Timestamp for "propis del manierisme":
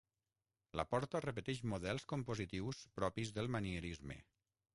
3.01-4.19